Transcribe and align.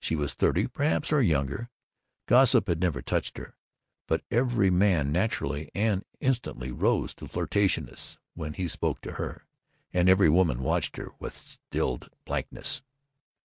She 0.00 0.16
was 0.16 0.34
thirty, 0.34 0.66
perhaps, 0.66 1.12
or 1.12 1.22
younger. 1.22 1.70
Gossip 2.26 2.66
had 2.66 2.80
never 2.80 3.00
touched 3.00 3.38
her, 3.38 3.54
but 4.08 4.24
every 4.28 4.70
man 4.70 5.12
naturally 5.12 5.70
and 5.72 6.04
instantly 6.18 6.72
rose 6.72 7.14
to 7.14 7.26
flirtatiousness 7.28 8.18
when 8.34 8.54
he 8.54 8.66
spoke 8.66 9.00
to 9.02 9.12
her, 9.12 9.46
and 9.92 10.08
every 10.08 10.30
woman 10.30 10.64
watched 10.64 10.96
her 10.96 11.10
with 11.20 11.34
stilled 11.34 12.10
blankness. 12.24 12.82